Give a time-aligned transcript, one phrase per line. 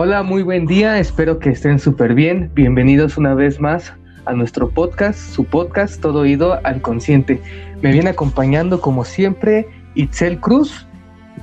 [0.00, 2.52] Hola, muy buen día, espero que estén súper bien.
[2.54, 3.92] Bienvenidos una vez más
[4.26, 7.40] a nuestro podcast, su podcast Todo Oído al Consciente.
[7.82, 9.66] Me viene acompañando como siempre
[9.96, 10.86] Itzel Cruz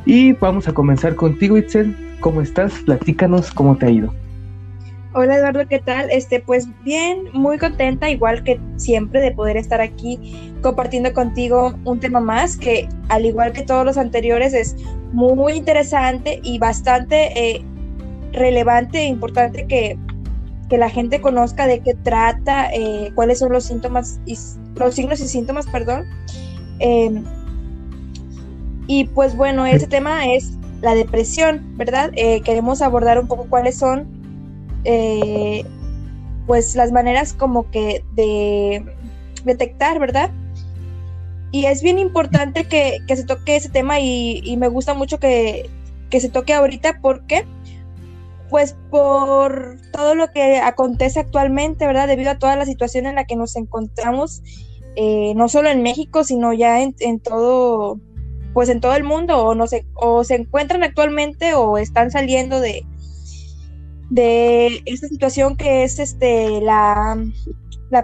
[0.05, 1.97] y vamos a comenzar contigo Itzel.
[2.21, 2.71] ¿Cómo estás?
[2.85, 4.13] Platícanos cómo te ha ido.
[5.11, 6.09] Hola Eduardo, ¿qué tal?
[6.09, 11.99] Este, pues bien, muy contenta, igual que siempre, de poder estar aquí compartiendo contigo un
[11.99, 14.77] tema más que, al igual que todos los anteriores, es
[15.11, 17.65] muy interesante y bastante eh,
[18.35, 19.97] relevante e importante que,
[20.71, 24.37] la gente conozca de qué trata, eh, cuáles son los síntomas, y,
[24.75, 26.03] los signos y síntomas, perdón.
[26.79, 27.23] Em,
[28.87, 32.11] y pues bueno, ese tema es la depresión, ¿verdad?
[32.15, 34.07] Eh, queremos abordar un poco cuáles son
[34.83, 35.63] eh,
[36.45, 38.85] pues las maneras como que de
[39.43, 40.31] detectar, ¿verdad?
[41.51, 45.69] Y es bien importante que, se toque ese tema y, me gusta mucho que,
[46.11, 47.45] se toque ahorita porque
[48.55, 52.07] pues por todo lo que acontece actualmente, ¿verdad?
[52.07, 54.41] Debido a toda la situación en la que nos encontramos,
[54.95, 57.99] eh, no solo en México, sino ya en, todo,
[58.53, 62.61] pues en todo el mundo, o, no sé, o se encuentran actualmente o están saliendo
[62.61, 62.85] de,
[64.09, 67.17] de esta situación que es este la,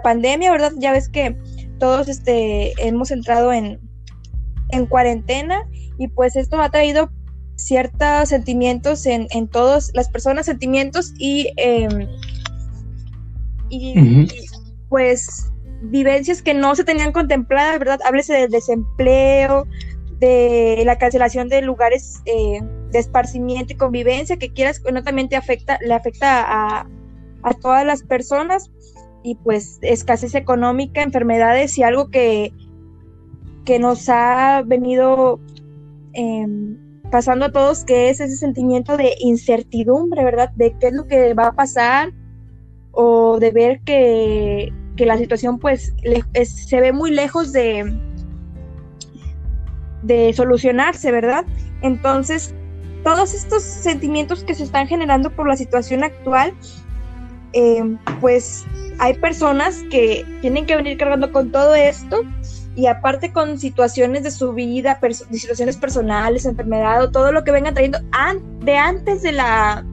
[0.02, 0.72] pandemia, ¿verdad?
[0.76, 1.34] Ya ves que
[1.78, 3.80] todos este, hemos entrado en,
[4.68, 7.10] en cuarentena y pues esto ha traído
[7.64, 12.08] ciertos sentimientos en, en todas las personas, sentimientos y, em,
[13.70, 14.28] y,
[14.88, 15.50] pues
[15.82, 18.00] vivencias que no se tenían contempladas, ¿verdad?
[18.04, 19.66] Háblese del desempleo,
[20.18, 22.60] de la cancelación de lugares eh,
[22.92, 26.86] de esparcimiento y convivencia que quieras que no también te afecta, le afecta a,
[27.60, 28.70] todas las personas
[29.24, 32.52] y pues escasez económica, enfermedades y algo que,
[33.64, 35.40] que nos ha venido
[36.12, 40.50] em, pasando a todos, que es ese sentimiento de incertidumbre, ¿verdad?
[40.56, 42.10] De qué es lo que va a pasar
[42.90, 45.94] o de ver que, que la situación pues
[46.42, 47.94] se ve muy lejos de,
[50.02, 51.44] de solucionarse, ¿verdad?
[51.82, 52.54] Entonces,
[53.04, 56.54] todos estos sentimientos que se están generando por la situación actual,
[57.52, 58.64] eh, pues
[58.98, 62.22] hay personas que tienen que venir cargando con todo esto
[62.74, 64.98] y aparte con situaciones de su vida,
[65.30, 67.98] situaciones personales, enfermedad o todo lo que vengan trayendo
[68.60, 69.84] de antes de la,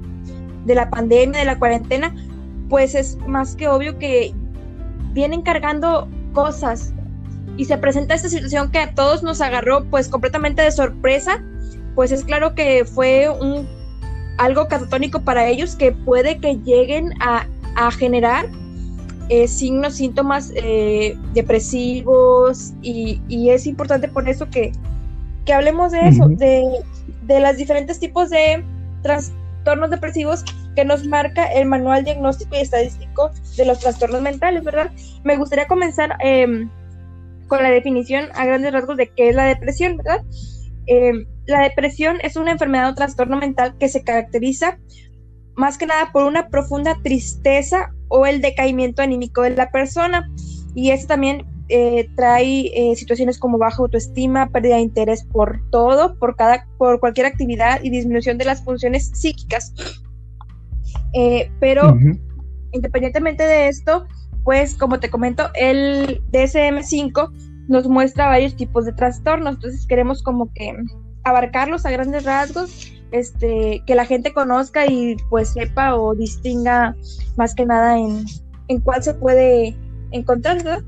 [0.66, 2.16] de la pandemia, de la cuarentena,
[2.70, 4.34] pues es más que obvio que
[5.14, 6.94] vienen cargando cosas.
[7.58, 11.44] Y se presenta esta situación que a todos nos agarró pues completamente de sorpresa
[12.00, 13.68] pues es claro que fue un,
[14.38, 17.46] algo catatónico para ellos que puede que lleguen a,
[17.92, 18.48] generar
[19.30, 24.72] eh, signos, síntomas eh, depresivos y, es importante por eso que,
[25.54, 26.64] hablemos de eso, de,
[27.24, 28.64] de los diferentes tipos de
[29.02, 30.44] trastornos depresivos
[30.76, 34.92] que nos marca el manual diagnóstico y estadístico de los trastornos mentales, ¿verdad?
[35.24, 36.70] Me gustaría comenzar em,
[37.48, 40.24] con la definición a grandes rasgos de qué es la depresión, ¿verdad?
[40.86, 44.80] Em, la depresión es una enfermedad o trastorno mental que se caracteriza
[45.60, 50.32] más que nada por una profunda tristeza o el decaimiento anímico de la persona.
[50.74, 56.18] Y esto también eh, trae eh, situaciones como baja autoestima, pérdida de interés por todo,
[56.18, 59.74] por, cada, por cualquier actividad y disminución de las funciones psíquicas.
[61.14, 61.96] Eh, pero
[62.72, 64.08] independientemente de esto,
[64.46, 70.52] pues como te comento, el DSM5 nos muestra varios tipos de trastornos, entonces queremos como
[70.54, 70.74] que
[71.24, 76.96] abarcarlos a grandes rasgos, este, que la gente conozca y pues sepa o distinga
[77.38, 78.26] más que nada en,
[78.68, 79.76] en cuál se puede
[80.12, 80.84] encontrar, ¿verdad?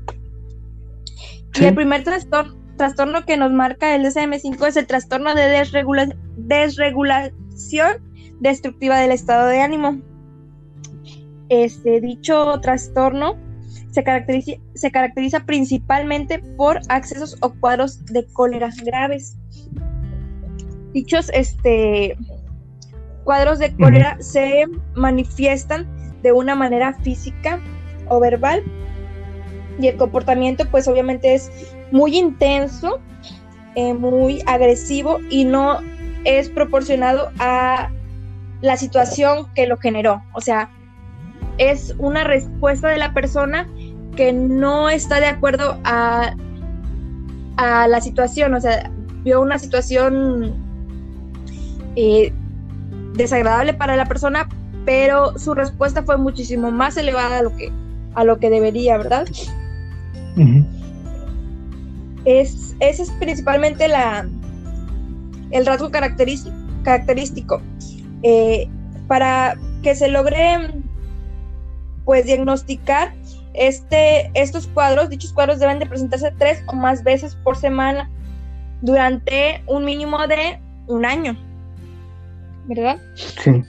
[1.60, 5.66] Y el primer trastorno, trastorno que nos marca el DSM-5 es el trastorno de
[6.36, 7.32] desregulación
[8.40, 10.00] destructiva del estado de ánimo.
[11.48, 13.36] Este dicho trastorno
[13.90, 19.36] se caracteriza, se caracteriza principalmente por accesos o cuadros de cólera graves.
[20.92, 22.16] Dichos este,
[23.24, 24.64] cuadros de cólera se
[24.94, 25.86] manifiestan
[26.22, 27.60] de una manera física
[28.08, 28.62] o verbal.
[29.78, 31.50] Y el comportamiento pues obviamente es
[31.90, 33.00] muy intenso,
[33.74, 35.80] eh, muy agresivo y no
[36.24, 37.90] es proporcionado a
[38.60, 40.22] la situación que lo generó.
[40.34, 40.70] O sea,
[41.58, 43.68] es una respuesta de la persona
[44.16, 46.36] que no está de acuerdo a,
[47.56, 48.90] a la situación, o sea,
[49.24, 50.61] vio una situación
[51.96, 52.32] eh,
[53.14, 54.48] desagradable para la persona,
[54.84, 57.72] pero su respuesta fue muchísimo más elevada a lo que,
[58.14, 59.26] a lo que debería, ¿verdad?
[62.24, 64.26] es, ese es principalmente la,
[65.50, 66.56] el rasgo característico.
[66.82, 67.60] característico.
[68.22, 68.68] Eh,
[69.08, 70.70] para que se logre
[72.04, 73.12] pues diagnosticar
[73.54, 78.10] este, estos cuadros, dichos cuadros deben de presentarse tres o más veces por semana
[78.80, 81.36] durante un mínimo de un año.
[82.66, 82.98] ¿Verdad?
[83.14, 83.62] Sí.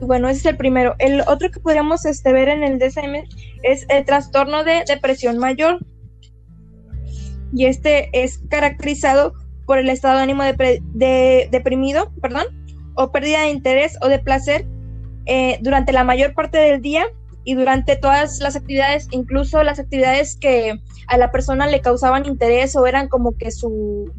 [0.00, 0.94] Bueno, ese es el primero.
[0.98, 3.26] El otro que podríamos este, ver en el DSM
[3.62, 5.78] es el trastorno de depresión mayor.
[7.52, 9.32] Y este es caracterizado
[9.66, 12.44] por el estado de ánimo de, deprimido, perdón,
[12.94, 14.66] o pérdida de interés o de placer
[15.26, 17.04] eh, durante la mayor parte del día
[17.44, 22.76] y durante todas las actividades, incluso las actividades que a la persona le causaban interés
[22.76, 24.12] o eran como que su,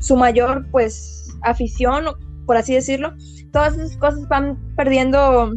[0.00, 2.06] su mayor pues afición,
[2.46, 3.12] por así decirlo,
[3.52, 5.52] todas esas cosas van perdiendo,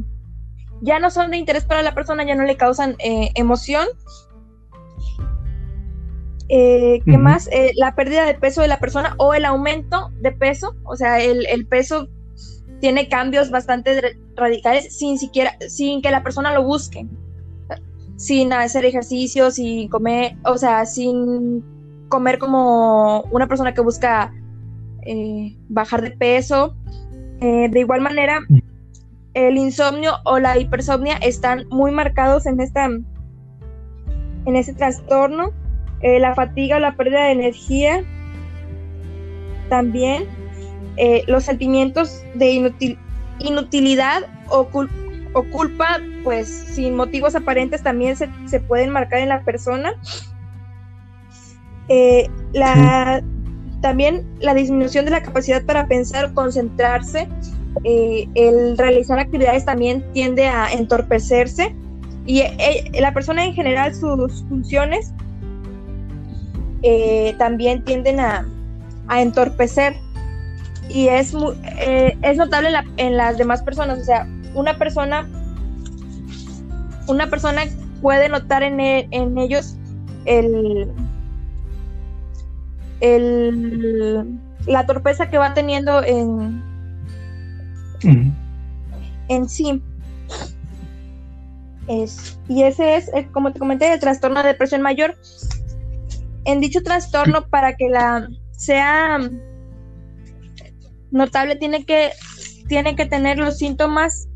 [0.81, 3.87] ya no son de interés para la persona, ya no le causan eh, emoción.
[6.49, 7.47] Eh, ¿Qué más?
[7.51, 11.21] Eh, la pérdida de peso de la persona o el aumento de peso, o sea,
[11.21, 12.07] el, el peso
[12.79, 17.07] tiene cambios bastante radicales sin siquiera, sin que la persona lo busque,
[18.15, 21.63] sin hacer ejercicio, sin comer, o sea, sin
[22.09, 24.33] comer como una persona que busca
[25.11, 26.75] eh, bajar de peso.
[27.41, 28.41] Eh, de igual manera,
[29.33, 35.51] el insomnio o la hipersomnia están muy marcados en esta en este trastorno.
[36.01, 38.03] Eh, la fatiga o la pérdida de energía
[39.67, 40.25] también
[41.27, 42.71] los sentimientos de
[43.39, 49.93] inutilidad o, culpa, pues sin motivos aparentes también se, pueden marcar en la persona.
[52.53, 53.23] La,
[53.81, 57.27] También la disminución de la capacidad para pensar, concentrarse,
[57.83, 61.73] eh, el realizar actividades también tiende a entorpecerse
[62.25, 62.43] y
[62.99, 65.13] la persona en general sus funciones
[67.37, 68.45] también tienden a,
[69.07, 69.95] a entorpecer
[70.89, 71.33] y es,
[71.79, 73.99] eh, es notable en, las demás personas.
[73.99, 75.27] O sea, una persona,
[77.07, 77.63] una persona
[78.01, 79.75] puede notar en, e, en ellos
[80.25, 80.91] el,
[83.01, 86.63] el, la torpeza que va teniendo en,
[89.27, 89.81] en sí.
[91.87, 95.17] Es, y ese es, eh, como te comenté, el trastorno de depresión mayor.
[96.45, 99.19] En dicho trastorno, para que la sea
[101.11, 102.11] notable tiene que,
[102.67, 104.27] tiene que tener los síntomas,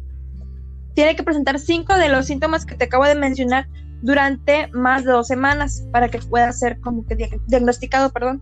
[0.95, 3.67] tiene que presentar cinco de los síntomas que te acabo de mencionar
[4.03, 7.15] durante más de dos semanas para que pueda ser como que
[7.47, 8.41] diagnosticado, perdón.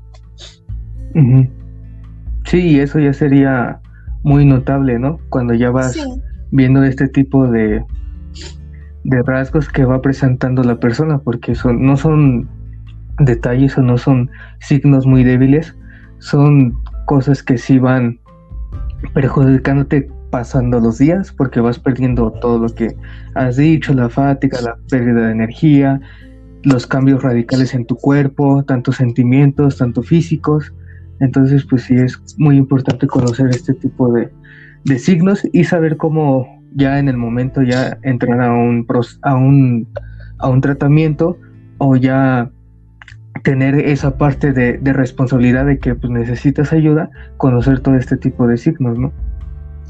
[2.46, 3.80] Sí, eso ya sería
[4.24, 5.20] muy notable, ¿no?
[5.30, 5.96] Cuando ya vas
[6.50, 7.86] viendo este tipo de,
[9.04, 12.50] de rasgos que va presentando la persona, porque son, no son
[13.20, 15.76] detalles o no son signos muy débiles,
[16.18, 16.74] son
[17.06, 18.20] cosas que sí van
[19.14, 22.96] perjudicándote pasando los días porque vas perdiendo todo lo que
[23.36, 26.02] has dicho, la fatiga, la pérdida de energía,
[26.64, 30.74] los cambios radicales en tu cuerpo, tanto sentimientos, tanto físicos.
[31.20, 34.32] Entonces, pues sí es muy importante conocer este tipo de,
[34.86, 38.88] de signos y saber cómo ya en el momento ya entrar a un,
[39.22, 39.88] a un,
[40.40, 41.38] a un tratamiento
[41.78, 42.50] o ya
[43.44, 48.58] tener esa parte de, responsabilidad de que pues, necesitas ayuda, conocer todo este tipo de
[48.58, 49.12] signos, ¿no?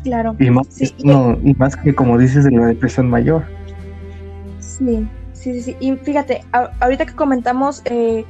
[0.04, 0.36] Claro.
[0.40, 3.44] Y más, y más que como dices de la depresión mayor.
[4.60, 5.62] Sí, sí, sí.
[5.62, 5.78] sí.
[5.80, 6.44] Y fíjate,
[6.80, 8.26] ahorita que comentamos eh,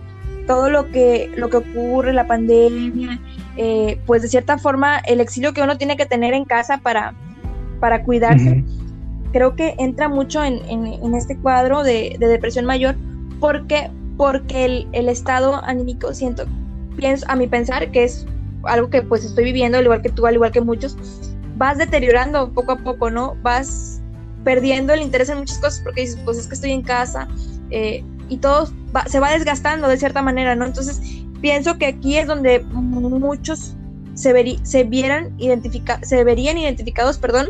[0.47, 3.19] todo lo que, lo que ocurre, la pandemia,
[3.57, 7.13] eh, pues de cierta forma el exilio que uno tiene que tener en casa para,
[7.79, 8.63] para cuidarse,
[9.31, 12.95] creo que entra mucho en, en, este cuadro de, de depresión mayor
[13.39, 13.89] porque
[14.21, 16.45] porque el, estado anímico siento,
[16.95, 18.27] pienso, a mi pensar, que es
[18.65, 20.95] algo que pues estoy viviendo, al igual que tú, al igual que muchos,
[21.57, 23.35] vas deteriorando poco a poco, ¿no?
[23.41, 24.01] Vas
[24.43, 27.27] perdiendo el interés en muchas cosas porque dices, pues es que estoy en casa
[27.69, 28.69] eh, y todo
[29.07, 30.65] se va desgastando de cierta manera, ¿no?
[30.65, 31.01] Entonces,
[31.41, 33.75] pienso que aquí es donde muchos
[34.13, 37.49] se, se vieran identifica se verían identificados, perdón,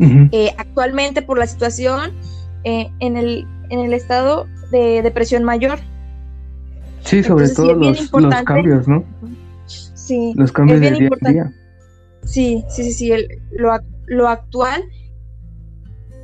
[0.00, 2.12] eh, actualmente por la situación
[2.64, 5.80] eh, en, el, en el estado de depresión mayor.
[7.04, 8.10] Sí, sobre todo los,
[8.44, 9.04] cambios, ¿no?
[9.66, 11.52] Sí, los cambios de día día.
[12.28, 13.10] Sí, sí, sí, sí,
[13.52, 13.72] lo,
[14.06, 14.84] lo actual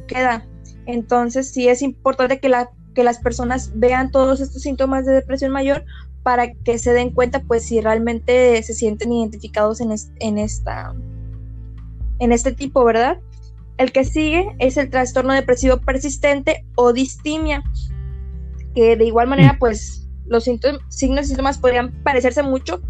[0.06, 0.46] queda.
[0.86, 5.50] Entonces, sí es importante que, la, que las personas vean todos estos síntomas de depresión
[5.50, 5.84] mayor
[6.22, 10.94] para que se den cuenta, pues, si realmente se sienten identificados en, en esta
[12.20, 13.18] en este tipo, ¿verdad?
[13.76, 17.64] El que sigue es el trastorno depresivo persistente o distimia
[18.74, 19.58] que de igual manera, mm.
[19.58, 22.80] pues los signos y síntomas podrían parecerse mucho,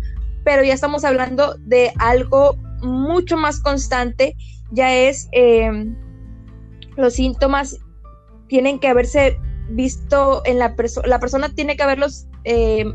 [0.44, 4.36] pero ya estamos hablando de algo mucho más constante
[4.70, 5.96] ya es em,
[6.96, 7.78] los síntomas
[8.48, 9.38] tienen que haberse
[9.70, 12.92] visto en la persona, la persona tiene que haberlos em,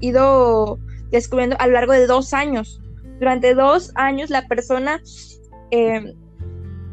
[0.00, 0.78] ido
[1.10, 2.80] descubriendo a lo largo de dos años.
[3.18, 5.00] Durante dos años la persona
[5.70, 6.14] em,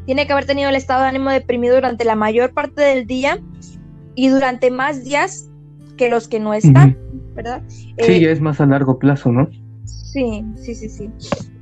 [0.05, 3.39] tiene que haber tenido el estado de ánimo deprimido durante la mayor parte del día
[4.15, 5.49] y durante más días
[5.97, 6.97] que los que no están,
[7.35, 7.63] ¿verdad?
[7.67, 9.49] Sí, eh, ya es más a largo plazo, ¿no?
[9.85, 11.09] Sí, sí, sí, sí.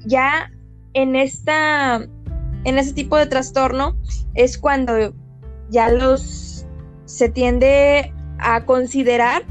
[0.05, 0.51] Ya
[0.97, 2.07] en esta,
[2.63, 3.95] en ese tipo de trastorno
[4.33, 5.13] es cuando
[5.69, 6.65] ya los
[7.05, 9.43] se tiende a considerar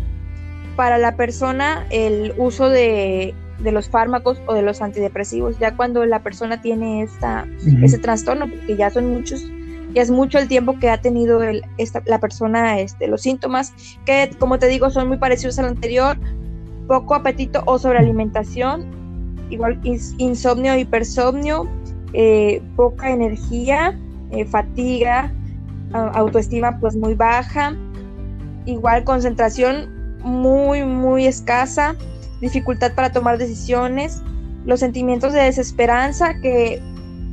[0.75, 6.21] para la persona el uso de, los fármacos o de los antidepresivos, ya cuando la
[6.21, 7.47] persona tiene esta,
[7.81, 9.45] ese trastorno, porque ya son muchos,
[9.95, 13.73] ya es mucho el tiempo que ha tenido el, esta, la persona este, los síntomas,
[14.05, 16.19] que como te digo son muy parecidos al anterior,
[16.89, 18.96] poco apetito o sobrealimentación,
[19.51, 21.69] igual insomnio, hipersomnio,
[22.13, 23.99] eh, poca energía,
[24.31, 25.33] eh, fatiga,
[25.93, 27.75] autoestima pues muy baja,
[28.67, 31.95] igual concentración muy, muy escasa,
[32.41, 34.21] dificultad para tomar decisiones,
[34.67, 36.83] los sentimientos de desesperanza que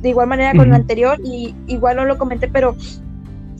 [0.00, 2.76] de igual manera con el anterior y igual no lo comenté, pero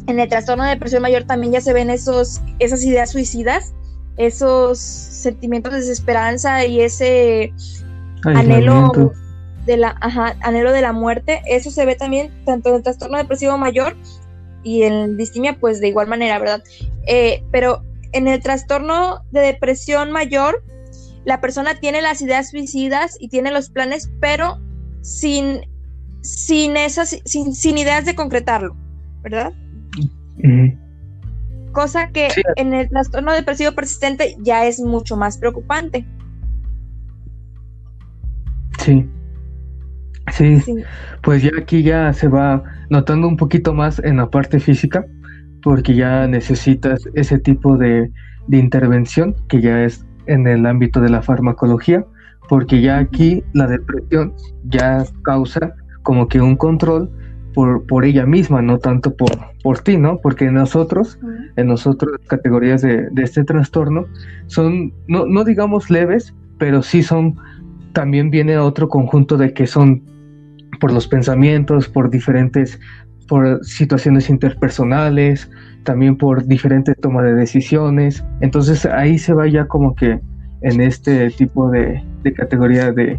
[0.07, 3.75] en el trastorno de depresión mayor también ya se ven esos, esas ideas suicidas,
[4.17, 7.53] esos sentimientos de desesperanza y ese
[8.25, 9.13] anhelo
[9.67, 9.97] de la
[10.43, 13.97] anhelo de la muerte, eso se ve también tanto en el trastorno depresivo mayor
[14.63, 16.63] y en distimia pues de igual manera, ¿verdad?
[17.07, 20.65] Eh, pero en el trastorno de depresión mayor,
[21.25, 24.61] la persona tiene las ideas suicidas y tiene los planes, pero
[25.03, 25.63] sin,
[26.23, 28.77] sin esas, sin, ideas de concretarlo,
[29.23, 29.53] ¿verdad?
[31.73, 36.07] Cosa que en el trastorno depresivo persistente ya es mucho más preocupante.
[38.85, 39.09] Sí.
[40.33, 40.63] Sí,
[41.23, 45.07] pues ya aquí ya se va notando un poquito más en la parte física,
[45.63, 48.11] porque ya necesitas ese tipo de,
[48.51, 52.05] intervención que ya es en el ámbito de la farmacología,
[52.49, 57.11] porque ya aquí la depresión ya causa como que un control
[57.55, 59.31] por, por ella misma, no tanto por,
[59.63, 60.19] por ti, ¿no?
[60.19, 61.19] Porque nosotros,
[61.57, 64.07] en nosotros categorías de, de, este trastorno,
[64.47, 67.37] son, no, no digamos leves, pero sí son,
[67.95, 70.03] también viene otro conjunto de que son
[70.79, 72.79] por los pensamientos, por diferentes
[73.27, 75.51] por situaciones interpersonales,
[75.85, 78.23] también por diferente toma de decisiones.
[78.41, 80.21] Entonces ahí se va ya como que
[80.61, 82.03] en este tipo de,
[82.37, 83.19] categoría de,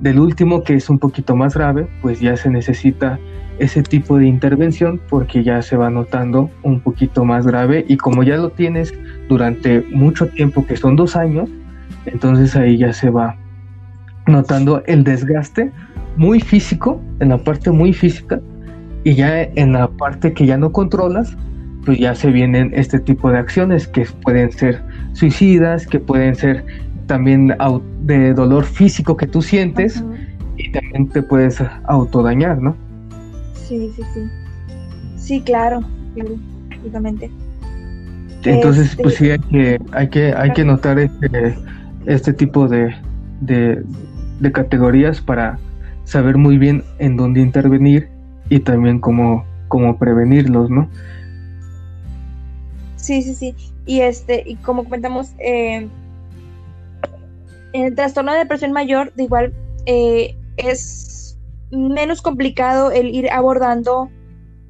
[0.00, 3.18] del último, que es un poquito más grave, pues ya se necesita
[3.58, 8.22] ese tipo de intervención porque ya se va notando un poquito más grave y como
[8.22, 8.94] ya lo tienes
[9.28, 11.48] durante mucho tiempo, que son dos años,
[12.06, 13.36] entonces ahí ya se va
[14.26, 15.72] notando el desgaste
[16.16, 18.40] muy físico, en la parte muy física,
[19.04, 21.36] y ya en la parte que ya no controlas,
[21.84, 24.82] pues ya se vienen este tipo de acciones que pueden ser
[25.14, 26.64] suicidas, que pueden ser
[27.06, 27.54] también
[28.02, 30.04] de dolor físico que tú sientes
[30.56, 32.76] y también te puedes autodañar, ¿no?
[33.54, 34.20] Sí, sí, sí.
[35.16, 35.82] Sí, claro,
[36.70, 37.30] absolutamente.
[38.44, 41.56] Entonces, este pues sí hay que, hay que, hay que notar este,
[42.06, 42.94] este tipo de,
[43.40, 43.82] de,
[44.40, 45.58] de categorías para
[46.04, 48.08] saber muy bien en dónde intervenir
[48.48, 50.88] y también cómo, cómo prevenirlos, ¿no?
[52.96, 53.54] Sí, sí, sí.
[53.86, 55.88] Y este, y como comentamos, eh,
[57.72, 59.54] el trastorno de depresión mayor, de igual,
[59.86, 61.38] eh, es
[61.70, 64.10] menos complicado el ir abordando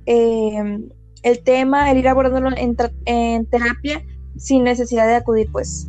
[0.06, 0.78] eh,
[1.22, 4.02] el tema, el ir abordándolo en, en, terapia
[4.36, 5.88] sin necesidad de acudir, pues,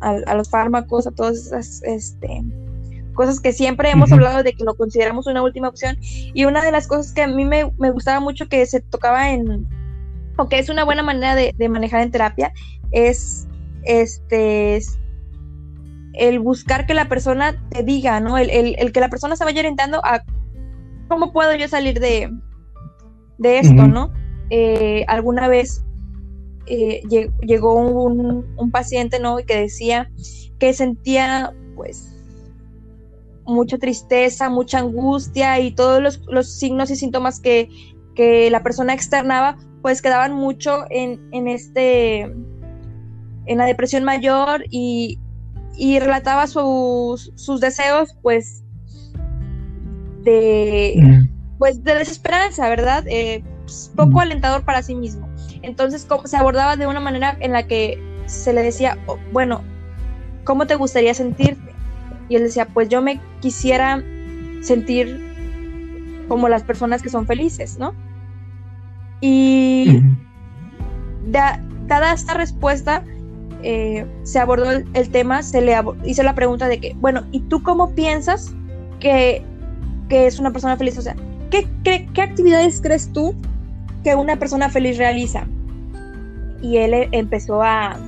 [0.00, 2.42] a, a los fármacos, a todas esas, este,
[3.14, 5.96] cosas que siempre hemos hablado de que lo consideramos una última opción.
[6.00, 9.66] Y una de las cosas que a mí me, gustaba mucho que se tocaba en,
[10.36, 12.52] o que es una buena manera de, manejar en terapia,
[12.90, 13.46] es
[13.84, 14.80] este
[16.14, 18.36] el buscar que la persona te diga, ¿no?
[18.36, 20.22] El, que la persona se vaya orientando a
[21.08, 22.30] cómo puedo yo salir de,
[23.38, 24.12] de esto, ¿no?
[24.50, 25.82] Eh, alguna vez
[26.66, 27.02] eh,
[27.40, 29.38] llegó un, un, paciente, ¿no?
[29.38, 30.10] Que decía
[30.58, 32.11] que sentía, pues,
[33.44, 37.68] mucha tristeza, mucha angustia y todos los, signos y síntomas que,
[38.50, 45.18] la persona externaba, pues quedaban mucho en, en, este en la depresión mayor y,
[45.76, 48.62] y relataba sus, sus deseos pues
[50.22, 51.26] de
[51.58, 53.04] pues de desesperanza, ¿verdad?
[53.06, 55.28] Eh, pues, poco alentador para sí mismo.
[55.62, 59.62] Entonces se abordaba de una manera en la que se le decía, oh, bueno,
[60.44, 61.71] ¿cómo te gustaría sentirte?
[62.32, 64.02] Y él decía, pues yo me quisiera
[64.62, 65.20] sentir
[66.28, 67.92] como las personas que son felices, ¿no?
[69.20, 70.00] Y
[71.26, 73.04] dada esta respuesta,
[73.62, 77.62] eh, se abordó el, tema, se le hizo la pregunta de que, bueno, ¿y tú
[77.62, 78.54] cómo piensas
[78.98, 79.44] que,
[80.08, 80.96] es una persona feliz?
[80.96, 81.14] O sea,
[81.50, 83.34] ¿qué, qué, actividades crees tú
[84.04, 85.46] que una persona feliz realiza?
[86.62, 88.00] Y él eh, empezó a,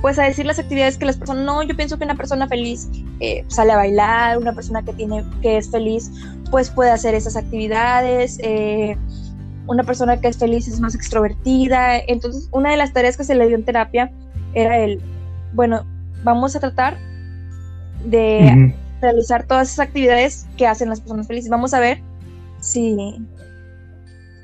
[0.00, 2.88] pues a decir las actividades que las personas, no, yo pienso que una persona feliz
[3.20, 6.10] eh, sale a bailar, una persona que tiene, que es feliz,
[6.50, 8.38] pues puede hacer esas actividades,
[9.66, 13.34] una persona que es feliz es más extrovertida, entonces una de las tareas que se
[13.34, 14.10] le dio en terapia
[14.54, 15.00] era el,
[15.52, 15.84] bueno,
[16.24, 16.96] vamos a tratar
[18.04, 21.50] de realizar todas esas actividades que hacen las personas felices.
[21.50, 22.00] Vamos a ver
[22.60, 23.16] si,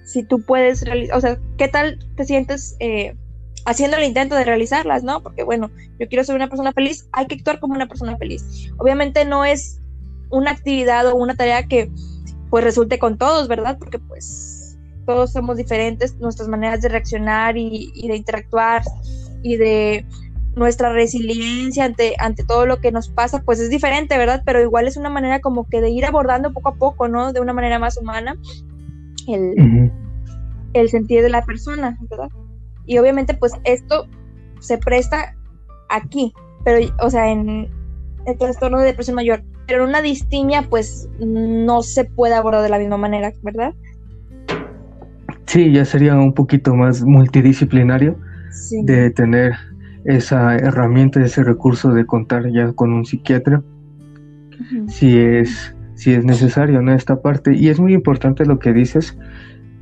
[0.05, 3.15] si tú puedes realizar, o sea, qué tal te sientes eh,
[3.65, 5.23] haciendo el intento de realizarlas, ¿no?
[5.23, 8.71] Porque bueno, yo quiero ser una persona feliz, hay que actuar como una persona feliz.
[8.79, 9.81] Obviamente no es
[10.31, 11.91] una actividad o una tarea que
[12.51, 13.79] pues resulte con todos, ¿verdad?
[13.79, 18.83] Porque pues todos somos diferentes, nuestras maneras de reaccionar y, y de interactuar
[19.43, 20.07] y de
[20.57, 24.43] nuestra resiliencia ante, ante todo lo que nos pasa, pues es diferente, ¿verdad?
[24.45, 27.33] Pero igual es una manera como que de ir abordando poco a poco, ¿no?
[27.33, 28.37] De una manera más humana
[29.27, 29.91] el,
[30.75, 32.29] el sentir de la persona, ¿verdad?
[32.87, 34.07] Y obviamente pues esto
[34.61, 35.35] se presta
[35.89, 36.33] aquí,
[36.65, 37.69] pero, o sea, en
[38.27, 42.69] el trastorno de depresión mayor, pero en una distimia pues no se puede abordar de
[42.71, 43.75] la misma manera, ¿verdad?
[45.47, 48.19] Sí, ya sería un poquito más multidisciplinario
[48.83, 49.53] de tener
[50.05, 53.63] esa herramienta, ese recurso de contar ya con un psiquiatra,
[54.89, 56.95] si, es, si es necesario, ¿no?
[56.95, 57.55] Esta parte.
[57.55, 59.19] Y es muy importante lo que dices,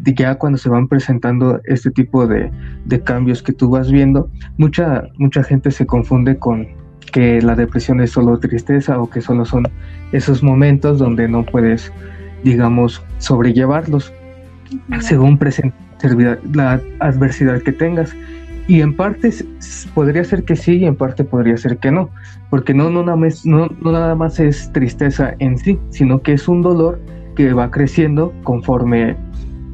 [0.05, 2.51] ya cuando se van presentando este tipo de,
[2.85, 6.67] de cambios que tú vas viendo, mucha, mucha gente se confunde con
[7.13, 9.65] que la depresión es solo tristeza o que solo son
[10.13, 11.93] esos momentos donde no puedes,
[12.43, 14.13] digamos, sobrellevarlos
[15.01, 15.77] según presenta
[16.55, 18.15] la adversidad que tengas.
[18.69, 19.31] Y en parte
[19.95, 22.11] podría ser que sí y en parte podría ser que no,
[22.49, 26.33] porque no, no, nada más, no, no nada más es tristeza en sí, sino que
[26.33, 27.01] es un dolor
[27.35, 29.17] que va creciendo conforme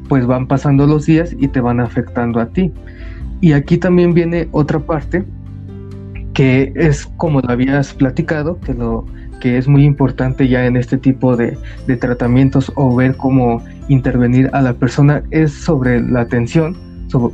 [0.09, 2.73] pues van pasando los días y te van afectando a ti.
[3.39, 5.23] Y aquí también viene otra parte
[6.33, 9.05] que es como lo habías platicado, que lo
[9.39, 14.49] que es muy importante ya en este tipo de, de tratamientos o ver cómo intervenir
[14.51, 16.75] a la persona es sobre la atención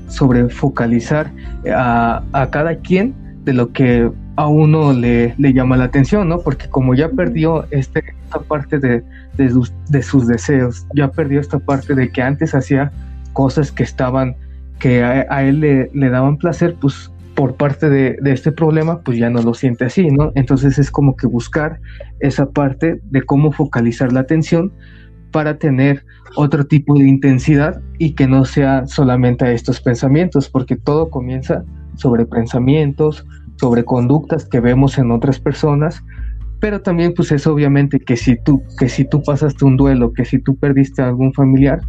[0.07, 1.31] sobre, focalizar
[1.73, 6.39] a, a, cada quien de lo que a uno le, le, llama la atención, ¿no?
[6.39, 9.03] Porque como ya perdió este, esta parte de,
[9.37, 12.91] de, sus, de sus deseos, ya perdió esta parte de que antes hacía
[13.33, 14.35] cosas que estaban,
[14.79, 19.17] que a, él le, le, daban placer, pues por parte de, de, este problema, pues
[19.17, 20.31] ya no lo siente así, ¿no?
[20.35, 21.79] Entonces es como que buscar
[22.19, 24.71] esa parte de cómo focalizar la atención
[25.31, 30.75] para tener otro tipo de intensidad y que no sea solamente a estos pensamientos, porque
[30.75, 31.63] todo comienza
[31.95, 33.25] sobre pensamientos,
[33.57, 36.03] sobre conductas que vemos en otras personas,
[36.59, 40.25] pero también pues es obviamente que si tú que si tú pasaste un duelo, que
[40.25, 41.79] si tú perdiste a algún familiar,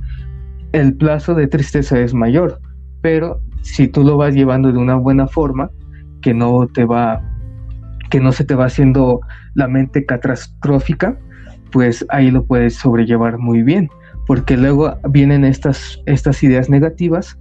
[0.73, 2.61] el plazo de tristeza es mayor,
[3.01, 5.71] pero si tú lo vas llevando de una buena forma,
[6.23, 7.23] que no te va
[8.11, 9.21] que no se te va haciendo
[9.55, 11.19] la mente catastrófica,
[11.73, 13.89] pues ahí lo puedes sobrellevar muy bien,
[14.27, 17.39] porque luego vienen estas, estas ideas negativas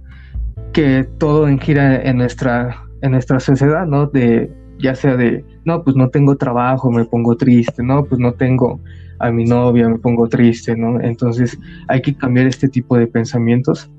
[0.72, 4.06] que todo gira en nuestra, en nuestra sociedad, ¿no?
[4.06, 8.32] De, ya sea de, no, pues no tengo trabajo, me pongo triste, no, pues no
[8.32, 8.80] tengo
[9.18, 11.00] a mi novia, me pongo triste, ¿no?
[11.00, 13.90] Entonces hay que cambiar este tipo de pensamientos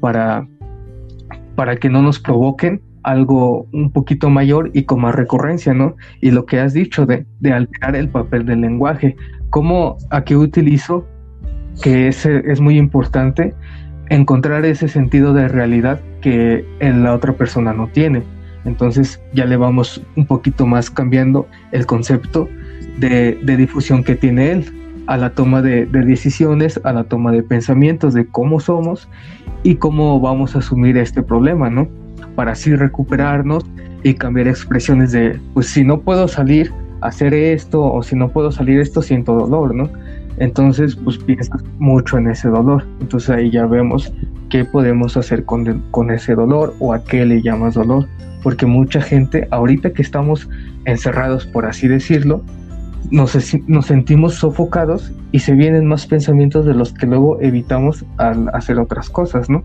[0.00, 0.46] para,
[1.54, 5.96] para que no nos provoquen algo un poquito mayor y con más recurrencia, ¿no?
[6.20, 9.16] Y lo que has dicho de, de alterar el papel del lenguaje,
[9.50, 11.06] cómo aquí utilizo
[11.82, 13.54] que es, es muy importante
[14.08, 18.22] encontrar ese sentido de realidad que la otra persona no tiene.
[18.66, 22.48] Entonces ya le vamos un poquito más cambiando el concepto
[22.98, 24.64] de, difusión que tiene él
[25.06, 29.08] a la toma de, decisiones, a la toma de pensamientos de cómo somos
[29.62, 31.88] y cómo vamos a asumir este problema, ¿no?
[32.34, 33.64] Para así recuperarnos
[34.02, 38.50] y cambiar expresiones de, pues si no puedo salir hacer esto o si no puedo
[38.50, 39.90] salir esto siento dolor, ¿no?
[40.38, 42.84] Entonces, pues piensas mucho en ese dolor.
[43.00, 44.12] Entonces ahí ya vemos
[44.48, 48.06] qué podemos hacer con, con ese dolor o a qué le llamas dolor.
[48.42, 50.48] Porque mucha gente, ahorita que estamos
[50.84, 52.42] encerrados, por así decirlo,
[53.10, 58.48] nos, nos sentimos sofocados y se vienen más pensamientos de los que luego evitamos al
[58.50, 59.64] hacer otras cosas, ¿no?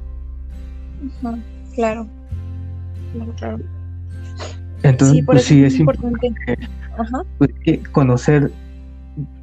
[1.76, 2.08] claro.
[3.13, 3.60] Claro, claro.
[4.84, 6.34] Entonces, sí, pues sí, es importante,
[7.38, 7.52] pues,
[7.91, 8.52] conocer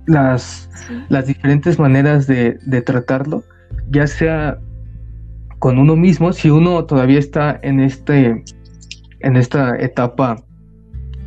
[0.06, 0.68] las,
[1.08, 3.44] las diferentes maneras de, de tratarlo,
[3.90, 4.58] ya sea
[5.58, 8.44] con uno mismo, si uno todavía está en este
[9.20, 10.36] en esta etapa,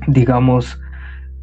[0.08, 0.80] digamos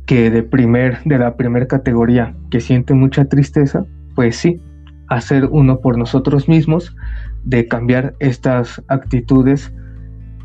[0.06, 4.60] que de primer, de la primera categoría, que siente mucha tristeza, pues sí,
[5.08, 6.96] hacer uno por nosotros mismos,
[7.44, 9.72] de cambiar estas actitudes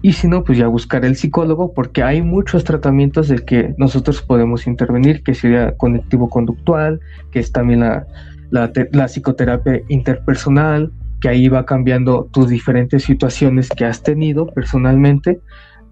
[0.02, 4.22] y si no, pues ya buscar el psicólogo porque hay muchos tratamientos de que nosotros
[4.22, 7.00] podemos intervenir, que sería conectivo conductual,
[7.32, 8.06] que es también la,
[8.52, 10.92] la, psicoterapia interpersonal,
[11.24, 15.40] que ahí va cambiando tus diferentes situaciones que has tenido personalmente,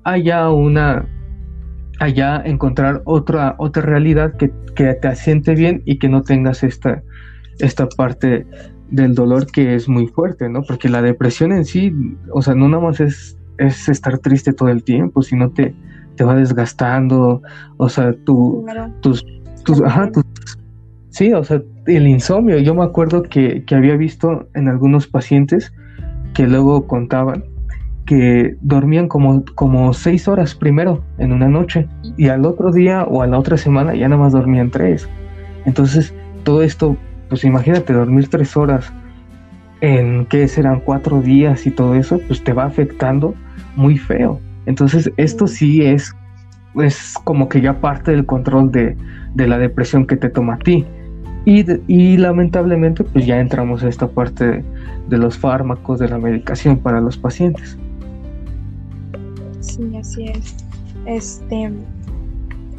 [0.04, 1.08] allá una
[2.00, 7.02] allá encontrar otra otra realidad que, que, te asiente bien y que no tengas esta
[7.60, 8.46] esta parte
[8.90, 10.64] del dolor que es muy fuerte, ¿no?
[10.64, 11.96] Porque la depresión en sí,
[12.34, 15.74] o sea, no nada más es es estar triste todo el tiempo, si no te,
[16.18, 17.42] te va desgastando,
[17.78, 18.66] o sea, tu,
[19.00, 19.26] tus,
[19.64, 20.26] tus, ajá, tus,
[21.12, 25.72] sí, o sea, el insomnio, yo me acuerdo que, que había visto en algunos pacientes
[26.34, 27.44] que luego contaban
[28.06, 33.22] que dormían como, como seis horas primero en una noche y al otro día o
[33.22, 35.08] a la otra semana ya nada más dormían tres.
[35.66, 36.98] Entonces, todo esto,
[37.30, 38.92] pues imagínate dormir tres horas
[39.82, 43.34] en que serán cuatro días y todo eso, pues te va afectando
[43.76, 44.40] muy feo.
[44.66, 46.14] Entonces, esto sí es,
[46.76, 48.96] es como que ya parte del control de,
[49.36, 50.86] la depresión que te toma a ti.
[51.46, 54.64] Y, y, lamentablemente, pues ya entramos a esta parte
[55.08, 57.78] de, los fármacos, de la medicación para los pacientes.
[59.60, 60.56] Sí, así es.
[61.06, 61.72] Este,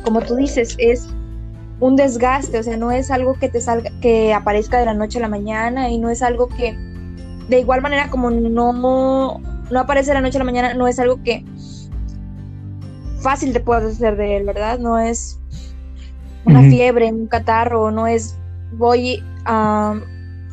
[0.04, 1.12] como tú dices, es
[1.80, 5.18] un desgaste, o sea, no es algo que te salga, que aparezca de la noche
[5.18, 6.76] a la mañana y no es algo que,
[7.48, 9.40] de igual manera como no
[9.72, 11.44] no aparece de la noche a la mañana, no es algo que
[13.20, 14.78] fácil te puedas hacer de él, ¿verdad?
[14.78, 15.40] No es
[16.44, 18.36] una fiebre, un catarro, no es
[18.72, 19.22] voy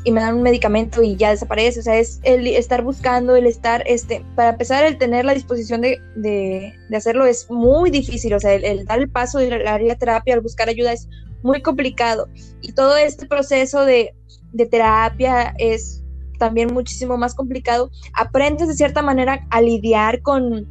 [0.03, 3.45] y me dan un medicamento y ya desaparece, o sea, es el estar buscando, el
[3.45, 8.39] estar, este, para empezar, el tener la disposición de, de, hacerlo es muy difícil, o
[8.39, 11.10] sea, el, dar el paso de la, la terapia, al buscar ayuda es
[11.43, 12.27] muy complicado.
[12.62, 14.13] Y todo este proceso de,
[14.53, 16.03] de terapia es
[16.38, 20.65] también muchísimo más complicado, aprendes de cierta manera a lidiar con,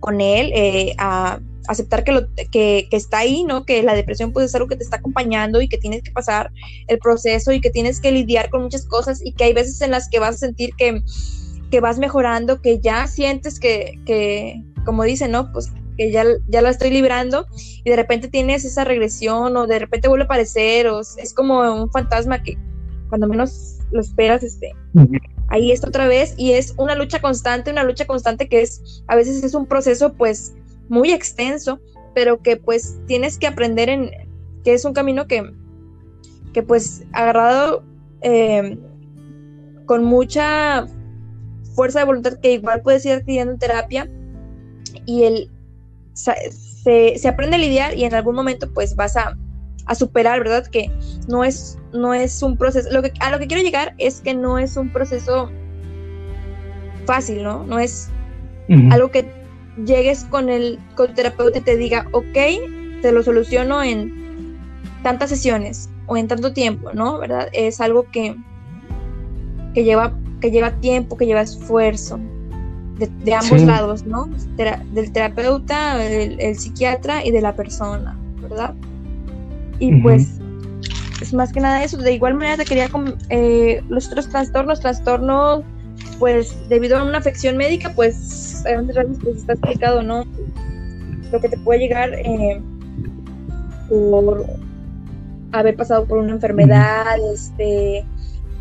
[0.00, 3.64] con él, eh, a aceptar que, lo, que, está ahí, ¿no?
[3.64, 6.50] Que la depresión puede ser algo que te está acompañando y que tienes que pasar
[6.88, 9.90] el proceso y que tienes que lidiar con muchas cosas y que hay veces en
[9.90, 11.02] las que vas a sentir que,
[11.70, 15.52] que vas mejorando, que ya sientes que, que como dicen, ¿no?
[15.52, 17.46] Pues que ya, ya la estoy librando
[17.84, 21.60] y de repente tienes esa regresión o de repente vuelve a aparecer o es como
[21.60, 22.58] un fantasma que
[23.08, 24.72] cuando menos lo esperas, este,
[25.48, 29.16] ahí está otra vez y es una lucha constante, una lucha constante que es, a
[29.16, 30.54] veces es un proceso pues
[30.88, 31.80] muy extenso,
[32.14, 34.10] pero que pues tienes que aprender en,
[34.64, 35.52] que es un camino que,
[36.52, 37.84] que pues agarrado
[38.22, 38.78] eh,
[39.84, 40.86] con mucha
[41.74, 44.10] fuerza de voluntad que igual puedes ir adquiriendo en terapia
[45.04, 45.50] y el
[46.14, 49.36] se, se aprende a lidiar y en algún momento pues vas a,
[49.86, 50.66] a superar, ¿verdad?
[50.66, 50.90] Que
[51.28, 54.34] no es, no es un proceso, lo que, a lo que quiero llegar es que
[54.34, 55.50] no es un proceso
[57.06, 57.64] fácil, ¿no?
[57.64, 58.10] No es
[58.90, 59.24] algo que
[59.84, 64.58] llegues con el, con terapeuta y te diga, ok, te lo soluciono en
[65.02, 67.18] tantas sesiones o en tanto tiempo, ¿no?
[67.18, 67.48] ¿Verdad?
[67.52, 68.36] Es algo que,
[69.74, 72.18] que, lleva, que lleva tiempo, que lleva esfuerzo.
[72.98, 74.26] De, ambos lados, ¿no?
[74.56, 78.74] del terapeuta, el psiquiatra y de la persona, ¿verdad?
[79.78, 80.40] Y pues
[81.20, 81.96] es más que nada eso.
[81.98, 82.88] De igual manera te quería
[83.30, 85.64] eh, los otros trastornos, trastornos,
[86.18, 88.82] pues debido a una afección médica, pues a
[89.22, 90.24] pues está explicado, ¿no?
[91.32, 92.60] Lo que te puede llegar eh,
[93.88, 94.46] por
[95.52, 98.04] haber pasado por una enfermedad, este,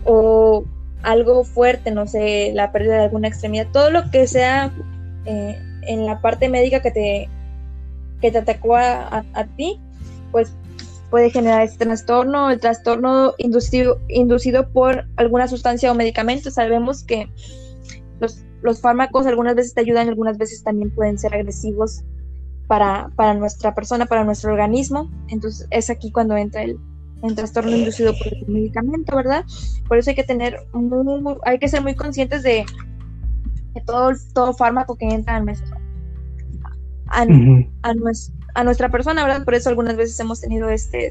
[0.03, 0.63] o
[1.03, 4.71] algo fuerte, no sé, la pérdida de alguna extremidad, todo lo que sea
[5.25, 7.29] eh, en la parte médica que te,
[8.21, 9.79] que te atacó a, a ti,
[10.31, 10.53] pues
[11.15, 16.51] puede generar este trastorno, el trastorno inducido, inducido por alguna sustancia o medicamento.
[16.51, 17.29] Sabemos que
[18.19, 22.03] los, los fármacos algunas veces te ayudan, algunas veces también pueden ser agresivos
[22.67, 25.09] para, para nuestra persona, para nuestro organismo.
[25.29, 26.77] Entonces es aquí cuando entra el,
[27.23, 29.45] el trastorno inducido por el medicamento, ¿verdad?
[29.87, 30.57] Por eso hay que tener,
[31.45, 32.65] hay que ser muy conscientes de,
[33.73, 35.77] de todo, todo fármaco que entra a nuestro,
[37.07, 39.45] a, nuestro a nuestra persona, ¿verdad?
[39.45, 41.09] Por eso algunas veces hemos tenido este,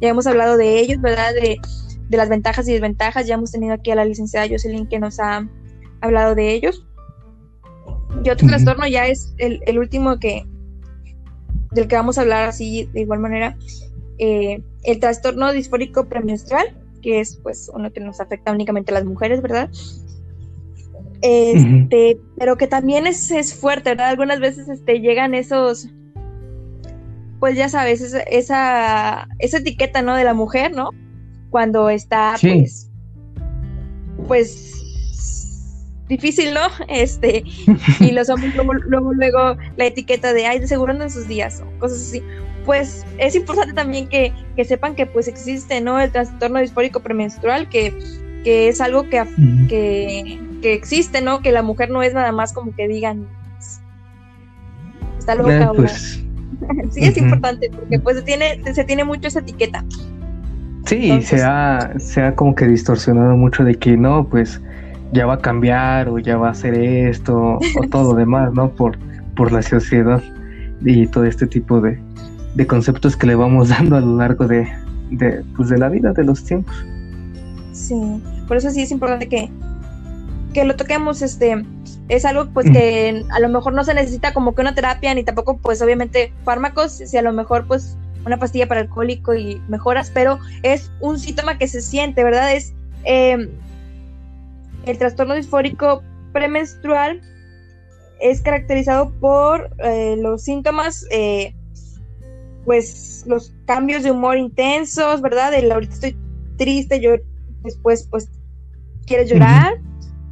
[0.00, 1.32] ya hemos hablado de ellos, ¿verdad?
[1.34, 1.58] De,
[2.10, 5.46] las ventajas y desventajas, ya hemos tenido aquí a la licenciada Jocelyn que nos ha
[6.00, 6.86] hablado de ellos.
[8.24, 10.46] Y otro trastorno ya es el, último que
[11.72, 13.56] del que vamos a hablar así de igual manera,
[14.18, 16.66] eh, el trastorno disfórico premenstrual,
[17.02, 19.68] que es pues uno que nos afecta únicamente a las mujeres, ¿verdad?
[21.22, 24.08] Este, pero que también es, es, fuerte, ¿verdad?
[24.10, 25.88] Algunas veces este, llegan esos,
[27.40, 30.16] pues ya sabes, esa, esa, etiqueta, ¿no?
[30.16, 30.90] De la mujer, ¿no?
[31.50, 32.90] Cuando está, pues,
[34.26, 34.76] pues
[36.08, 36.68] difícil, ¿no?
[36.88, 37.44] Este,
[38.00, 41.78] y los hombres luego, luego, la etiqueta de, ay, de seguro en sus días, o
[41.78, 42.22] cosas así.
[42.64, 46.00] Pues es importante también que, que, sepan que pues existe, ¿no?
[46.00, 47.96] El trastorno disfórico premenstrual, que,
[48.42, 49.24] que es algo que,
[49.68, 51.42] que, que, existe, ¿no?
[51.42, 53.28] Que la mujer no es nada más como que digan,
[55.16, 56.25] está loca pues,
[56.90, 59.84] sí, es importante, porque pues se tiene, se tiene mucho esa etiqueta.
[60.86, 64.60] Sí, se, ha, se ha como que distorsionado mucho de que no, pues
[65.12, 68.70] ya va a cambiar o ya va a hacer esto o todo demás, ¿no?
[68.70, 68.96] Por,
[69.34, 70.22] por la sociedad
[70.84, 71.98] y todo este tipo de,
[72.54, 74.68] de conceptos que le vamos dando a lo largo de,
[75.10, 76.74] de, pues de la vida, de los tiempos.
[77.72, 79.50] Sí, por eso sí es importante que,
[80.56, 81.66] que lo toquemos, este,
[82.08, 85.22] es algo pues que a lo mejor no se necesita como que una terapia ni
[85.22, 90.10] tampoco pues obviamente fármacos, si a lo mejor pues una pastilla para alcohólico y mejoras,
[90.14, 92.54] pero es un síntoma que se siente, ¿verdad?
[92.54, 92.72] Es
[93.04, 93.50] eh,
[94.86, 97.20] el trastorno disfórico premenstrual
[98.22, 101.54] es caracterizado por eh, los síntomas, eh,
[102.64, 105.52] pues los cambios de humor intensos, ¿verdad?
[105.52, 106.16] El ahorita estoy
[106.56, 107.16] triste, yo
[107.62, 108.30] después pues
[109.04, 109.74] quieres llorar,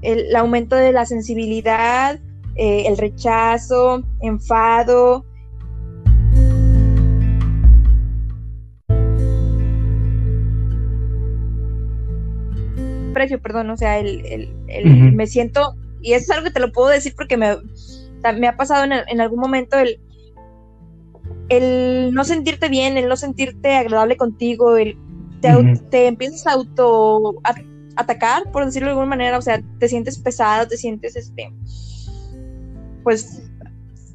[0.05, 2.19] el, aumento de la sensibilidad,
[2.57, 5.25] eh, el rechazo, enfado,
[13.14, 14.53] precio, perdón, o sea, el,
[15.14, 17.57] me siento, y eso es algo que te lo puedo decir porque me,
[18.37, 19.99] me ha pasado en, algún momento el,
[21.49, 24.99] el no sentirte bien, el no sentirte agradable contigo, el
[25.90, 27.35] te, empiezas a auto
[27.96, 31.52] atacar, por decirlo de alguna manera, o sea, te sientes pesado, te sientes este
[33.02, 33.42] pues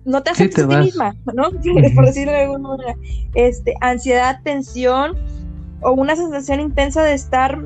[0.03, 1.51] no te aceptas a ti misma, ¿no?
[1.95, 2.95] por decirlo de alguna manera.
[3.35, 5.15] Este, ansiedad, tensión
[5.81, 7.59] o una sensación intensa de estar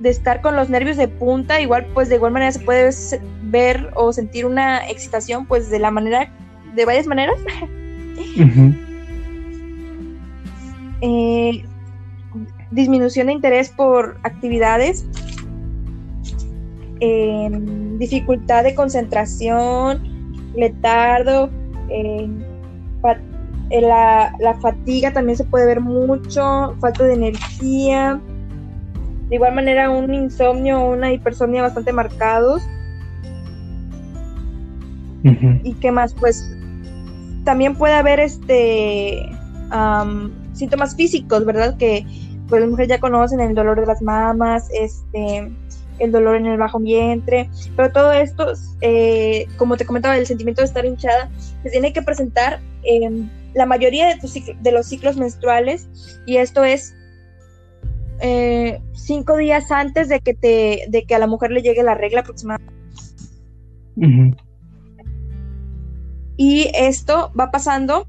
[0.00, 2.90] de estar con los nervios de punta, igual pues de igual manera se puede
[3.44, 6.32] ver o sentir una excitación pues de la manera,
[6.74, 7.36] de varias maneras.
[11.00, 11.64] Eh,
[12.70, 15.06] disminución de interés por actividades,
[17.00, 20.02] em, dificultad de concentración,
[20.54, 21.50] letardo,
[21.88, 22.42] em,
[23.70, 28.20] eh, la, la fatiga también se puede ver mucho, falta de energía,
[29.28, 32.62] de igual manera un insomnio o una hipersomnia bastante marcados.
[35.62, 36.12] ¿Y qué más?
[36.12, 36.54] Pues
[37.44, 39.28] también puede haber este
[40.52, 41.76] síntomas físicos, ¿verdad?
[41.78, 42.06] Que
[42.48, 45.50] pues las mujeres ya conocen el dolor de las mamas, este,
[45.98, 50.62] el dolor en el bajo vientre, pero todo esto, eh, como te comentaba, el sentimiento
[50.62, 51.30] de estar hinchada,
[51.62, 55.88] se tiene que presentar en la mayoría de, tus, de los ciclos menstruales
[56.26, 56.94] y esto es
[58.20, 61.94] eh, cinco días antes de que te, de que a la mujer le llegue la
[61.94, 62.74] regla aproximadamente.
[66.36, 68.08] Y esto va pasando,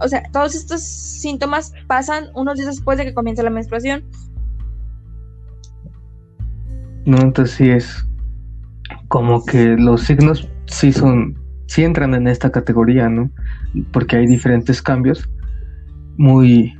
[0.00, 4.04] o sea, todos estos síntomas pasan unos días después de que comience la menstruación.
[7.04, 8.06] No, entonces sí es
[9.08, 13.30] como que los signos sí son, sí entran en esta categoría, ¿no?
[13.92, 15.28] Porque hay diferentes cambios
[16.16, 16.74] muy,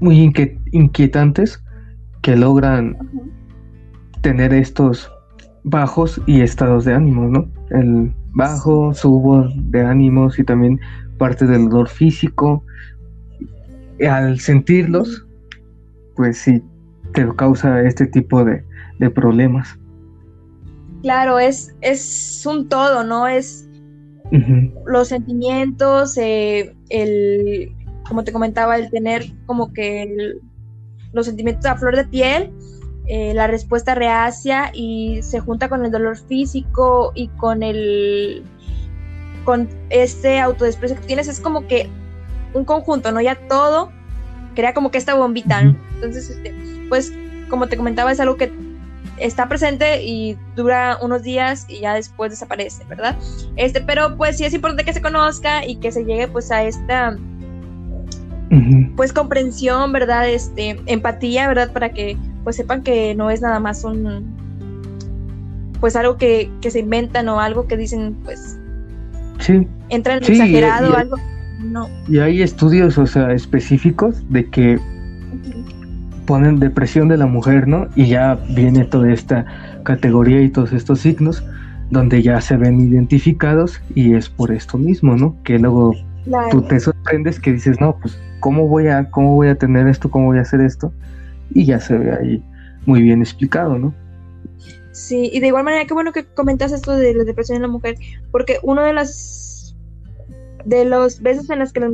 [0.00, 0.32] muy
[0.72, 1.62] inquietantes
[2.22, 2.96] que logran
[4.20, 5.10] tener estos
[5.64, 7.48] bajos y estados de ánimo, ¿no?
[7.70, 10.80] El bajo, subo de ánimos y también
[11.22, 12.64] parte del dolor físico.
[14.10, 15.24] Al sentirlos,
[16.16, 16.60] pues sí,
[17.14, 18.64] te causa este tipo de,
[19.14, 19.78] problemas.
[21.02, 23.28] Claro, es, es un todo, ¿no?
[23.28, 23.68] Es
[24.84, 27.72] los sentimientos, eh, el,
[28.08, 30.34] como te comentaba, el tener como que
[31.12, 32.50] los sentimientos a flor de piel,
[33.06, 38.42] eh, la respuesta reacia y se junta con el dolor físico y con el
[39.44, 41.88] con este autodesprecio que tienes, es como que
[42.54, 43.20] un conjunto, ¿no?
[43.20, 43.90] Ya todo
[44.54, 46.54] crea como que esta bombita, Entonces, este,
[46.88, 47.12] pues,
[47.48, 48.52] como te comentaba, es algo que
[49.18, 53.16] está presente y dura unos días y ya después desaparece, ¿verdad?
[53.56, 56.64] Este, pero pues sí es importante que se conozca y que se llegue pues a
[56.64, 57.16] esta
[58.96, 60.28] pues comprensión, ¿verdad?
[60.28, 61.72] Este, empatía, ¿verdad?
[61.72, 64.42] Para que pues sepan que no es nada más un
[65.80, 68.58] pues algo que, se inventan o algo que dicen pues
[69.42, 69.66] sí.
[69.88, 71.16] entra en exagerado o algo.
[71.62, 71.88] no.
[72.08, 74.78] Y hay estudios, o sea, específicos de que
[76.26, 77.88] ponen depresión de la mujer, ¿no?
[77.94, 79.44] Y ya viene toda esta
[79.82, 81.44] categoría y todos estos signos
[81.90, 85.36] donde ya se ven identificados y es por esto mismo, ¿no?
[85.44, 85.94] Que luego
[86.50, 90.10] tú te sorprendes que dices, no, pues, ¿cómo voy a, cómo voy a tener esto?
[90.10, 90.92] ¿Cómo voy a hacer esto?
[91.50, 92.42] Y ya se ve ahí
[92.86, 93.92] muy bien explicado, ¿no?
[94.92, 97.68] Sí, y de igual manera, qué bueno que comentas esto de la depresión en la
[97.68, 97.96] mujer,
[98.30, 99.74] porque uno de las
[100.64, 101.92] de los veces en las que las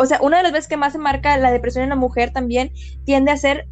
[0.00, 2.32] o sea, una de las veces que más se marca la depresión en la mujer
[2.32, 2.70] también
[3.04, 3.66] tiende a ser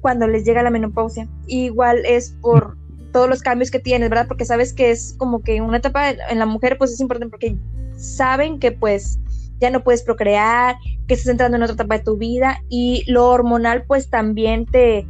[0.00, 1.28] cuando les llega la menopausia.
[1.46, 2.78] igual es por
[3.12, 4.26] todos los cambios que tienes, ¿verdad?
[4.26, 7.54] Porque sabes que es como que una etapa en la mujer pues es importante porque
[7.98, 9.18] saben que pues
[9.60, 10.76] ya no puedes procrear,
[11.06, 15.06] que estás entrando en otra etapa de tu vida y lo hormonal pues también te,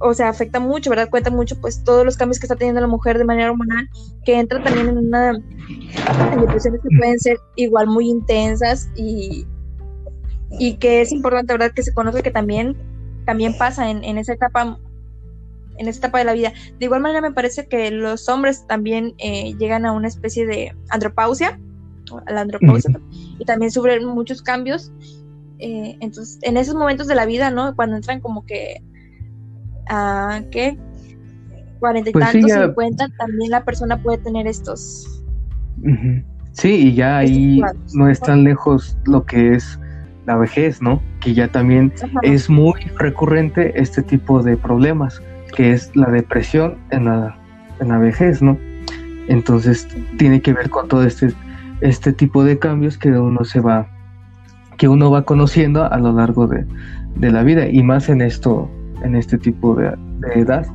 [0.00, 1.08] o sea, afecta mucho, ¿verdad?
[1.10, 3.88] Cuenta mucho pues todos los cambios que está teniendo la mujer de manera hormonal,
[4.24, 9.46] que entra también en una en depresiones que pueden ser igual muy intensas y,
[10.58, 11.72] y que es importante, ¿verdad?
[11.74, 12.76] Que se conozca que también,
[13.26, 14.78] también pasa en, en esa etapa
[15.76, 16.52] en esa etapa de la vida.
[16.78, 20.74] De igual manera me parece que los hombres también eh, llegan a una especie de
[20.90, 21.58] andropausia,
[22.26, 23.00] a la andropausia,
[23.38, 24.92] y también sufren muchos cambios.
[25.58, 27.74] Eh, entonces, en esos momentos de la vida, ¿no?
[27.74, 28.82] Cuando entran como que
[29.88, 30.78] a qué
[31.78, 35.22] cuarenta y pues tantos, cincuenta, también la persona puede tener estos.
[36.52, 37.60] Sí, y ya ahí
[37.94, 39.78] no es tan lejos lo que es
[40.26, 41.02] la vejez, ¿no?
[41.20, 41.92] Que ya también
[42.22, 45.20] es muy recurrente este tipo de problemas,
[45.54, 47.36] que es la depresión en la,
[47.80, 48.56] en la vejez, ¿no?
[49.28, 51.32] Entonces tiene que ver con todo este,
[51.80, 53.88] este tipo de cambios que uno se va,
[54.78, 56.64] que uno va conociendo a lo largo de,
[57.16, 58.70] de la vida, y más en esto,
[59.04, 59.94] en este tipo de,
[60.34, 60.66] edad,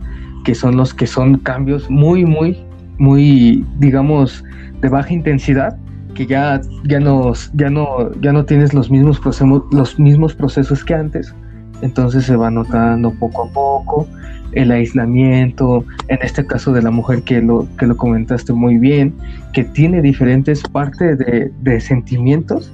[0.46, 2.58] que son los que son cambios muy, muy,
[2.98, 4.44] muy, digamos,
[4.82, 5.78] de baja intensidad,
[6.14, 10.84] que ya, ya, no, ya, no, ya no tienes los mismos, procesos, los mismos procesos
[10.84, 11.34] que antes,
[11.82, 14.08] entonces se va notando poco a poco
[14.52, 19.14] el aislamiento, en este caso de la mujer que lo, que lo comentaste muy bien,
[19.54, 22.74] que tiene diferentes partes de, de sentimientos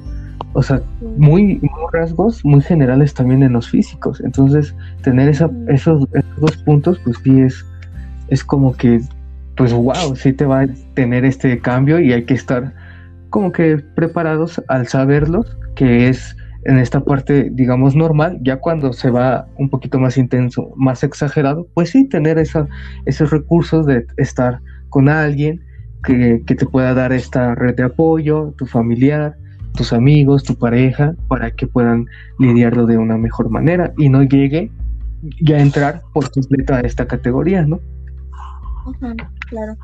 [0.53, 0.81] o sea,
[1.17, 4.21] muy, rasgos muy generales también en los físicos.
[4.21, 7.65] Entonces, tener esa, esos, dos puntos, pues sí es,
[8.29, 9.01] es como que,
[9.57, 12.73] pues wow, sí te va a tener este cambio y hay que estar
[13.29, 19.11] como que preparados al saberlos, que es en esta parte, digamos, normal, ya cuando se
[19.11, 22.67] va un poquito más intenso, más exagerado, pues sí, tener esa,
[23.05, 25.61] esos recursos de estar con alguien
[26.03, 29.35] que, que te pueda dar esta red de apoyo, tu familiar,
[29.75, 32.07] tus amigos, tu pareja, para que puedan
[32.39, 34.71] lidiarlo de una mejor manera y no llegue
[35.41, 37.79] ya a entrar por completo a esta categoría, ¿no?
[39.49, 39.75] claro.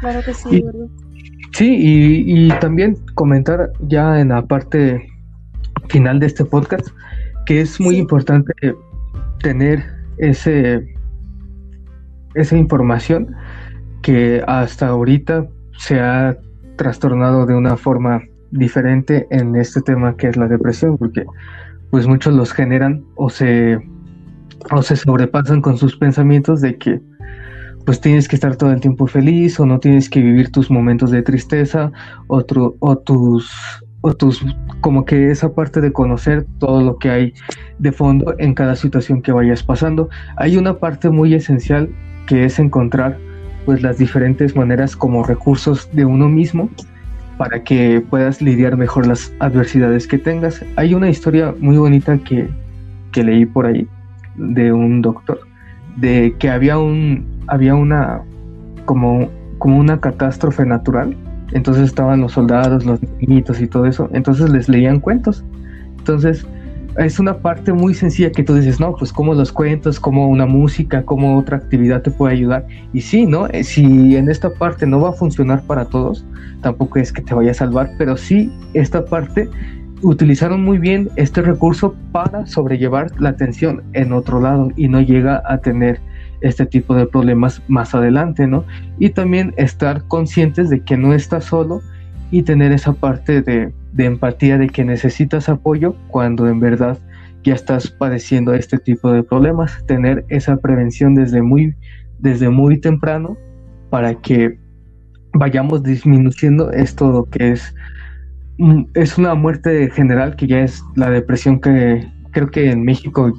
[0.00, 0.64] Claro que sí, y,
[1.52, 5.08] Sí, y, y, también comentar ya en la parte
[5.88, 6.88] final de este podcast
[7.46, 8.52] que es muy importante
[9.40, 9.84] tener
[10.18, 10.94] ese
[12.34, 13.34] esa información
[14.02, 15.46] que hasta ahorita
[15.78, 16.36] se ha
[16.76, 21.24] trastornado de una forma diferente en este tema que es la depresión, porque
[21.90, 23.78] pues muchos los generan o se
[24.70, 27.00] o se sobrepasan con sus pensamientos de que
[27.84, 31.10] pues tienes que estar todo el tiempo feliz o no tienes que vivir tus momentos
[31.10, 31.92] de tristeza
[32.28, 33.50] otro, o tus
[34.00, 34.44] o tus
[34.80, 37.34] como que esa parte de conocer todo lo que hay
[37.78, 40.08] de fondo en cada situación que vayas pasando.
[40.36, 41.88] Hay una parte muy esencial
[42.26, 43.18] que es encontrar
[43.64, 46.68] pues las diferentes maneras como recursos de uno mismo
[47.36, 50.64] para que puedas lidiar mejor las adversidades que tengas.
[50.76, 52.48] Hay una historia muy bonita que,
[53.12, 53.88] que leí por ahí
[54.36, 55.40] de un doctor,
[55.96, 58.22] de que había un, había una,
[58.84, 61.16] como, como una catástrofe natural,
[61.52, 65.44] entonces estaban los soldados, los niñitos y todo eso, entonces les leían cuentos.
[65.98, 66.46] Entonces,
[66.98, 70.46] es una parte muy sencilla que tú dices, no, pues como los cuentos, como una
[70.46, 72.66] música, como otra actividad te puede ayudar.
[72.92, 73.46] Y sí, ¿no?
[73.48, 76.24] Eh, si en esta parte no va a funcionar para todos,
[76.62, 79.48] tampoco es que te vaya a salvar, pero sí, esta parte
[80.02, 85.42] utilizaron muy bien este recurso para sobrellevar la atención en otro lado y no llega
[85.46, 86.00] a tener
[86.40, 88.64] este tipo de problemas más adelante, ¿no?
[88.98, 91.80] Y también estar conscientes de que no estás solo
[92.34, 96.98] y tener esa parte de empatía de que necesitas apoyo cuando en verdad
[97.44, 101.76] ya estás padeciendo este tipo de problemas, tener esa prevención desde muy,
[102.18, 103.36] desde muy temprano
[103.88, 104.58] para que
[105.34, 107.72] vayamos disminuyendo esto que es,
[108.58, 113.32] mm, es una muerte general que ya es la depresión que creo que en México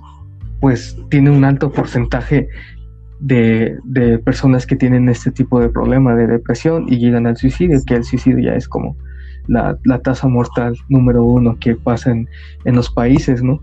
[0.61, 2.47] pues tiene un alto porcentaje
[3.25, 7.79] de, de, personas que tienen este tipo de problema de depresión y llegan al suicidio,
[7.85, 8.95] que el suicidio ya es como
[9.47, 12.27] la, tasa mortal número uno que pasa en,
[12.65, 13.61] en los países, ¿no?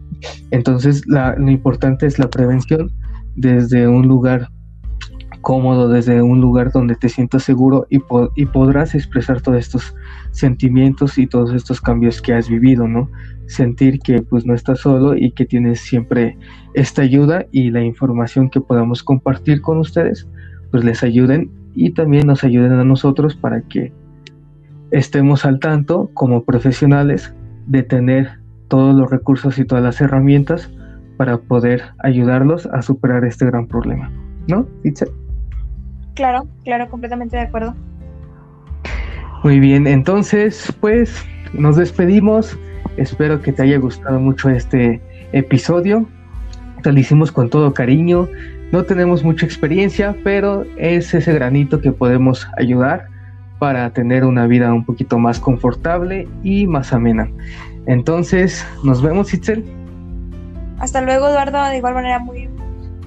[0.50, 2.90] Entonces la, lo importante es la prevención
[3.36, 4.48] desde un lugar
[5.43, 8.01] cómodo, desde un lugar donde te sientas seguro y,
[8.34, 9.95] y podrás expresar todos estos
[10.30, 13.11] sentimientos y todos estos cambios que has vivido, ¿no?
[13.47, 16.38] Sentir que pues no estás solo y que tienes siempre
[16.72, 20.26] esta ayuda y la información que podamos compartir con ustedes,
[20.70, 23.93] pues les ayuden y también nos ayuden a nosotros para que
[24.90, 27.34] estemos al tanto como profesionales
[27.66, 28.38] de tener
[28.68, 30.70] todos los recursos y todas las herramientas
[31.16, 34.11] para poder ayudarlos a superar este gran problema.
[34.49, 35.21] ¿No, Itzel?
[36.14, 37.74] Claro, claro, completamente de acuerdo.
[39.44, 42.58] Muy bien, entonces, pues nos despedimos.
[42.96, 45.00] Espero que te haya gustado mucho este
[45.32, 46.06] episodio.
[46.84, 48.28] Lo hicimos con todo cariño.
[48.70, 53.06] No tenemos mucha experiencia, pero es ese granito que podemos ayudar
[53.58, 57.28] para tener una vida un poquito más confortable y más amena.
[57.86, 59.64] Entonces, nos vemos, Itzel.
[60.78, 61.64] Hasta luego, Eduardo.
[61.68, 62.48] De igual manera, muy,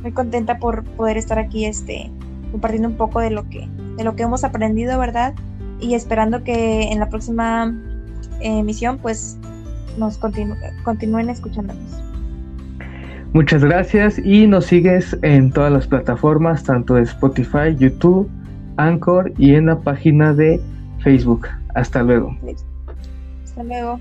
[0.02, 2.12] muy contenta por poder estar aquí este,
[2.56, 5.34] compartiendo un poco de lo que, de lo que hemos aprendido, ¿verdad?
[5.82, 7.76] Y esperando que en la próxima
[8.40, 9.38] emisión, pues,
[9.98, 12.02] nos continúen escuchándonos.
[13.34, 18.30] Muchas gracias y nos sigues en todas las plataformas, tanto de Spotify, YouTube,
[18.78, 20.62] Anchor y en la página de
[21.00, 21.50] Facebook.
[21.74, 22.38] Hasta luego.
[23.44, 23.94] Hasta luego.